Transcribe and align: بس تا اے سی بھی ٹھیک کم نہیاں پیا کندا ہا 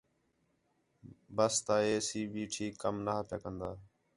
بس 1.35 1.53
تا 1.65 1.75
اے 1.85 1.95
سی 2.07 2.21
بھی 2.31 2.43
ٹھیک 2.53 2.73
کم 2.83 2.95
نہیاں 3.05 3.23
پیا 3.27 3.37
کندا 3.43 3.67
ہا 3.71 3.75